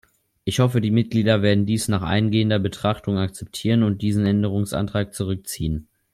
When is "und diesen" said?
3.83-4.25